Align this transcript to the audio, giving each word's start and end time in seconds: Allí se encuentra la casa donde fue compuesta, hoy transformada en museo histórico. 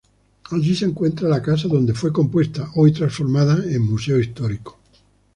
Allí 0.49 0.73
se 0.75 0.85
encuentra 0.85 1.29
la 1.29 1.43
casa 1.43 1.67
donde 1.67 1.93
fue 1.93 2.11
compuesta, 2.11 2.71
hoy 2.73 2.91
transformada 2.91 3.63
en 3.71 3.83
museo 3.83 4.17
histórico. 4.19 4.79